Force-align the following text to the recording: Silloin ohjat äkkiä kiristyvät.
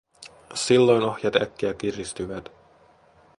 Silloin 0.55 1.03
ohjat 1.03 1.35
äkkiä 1.35 1.73
kiristyvät. 1.73 2.51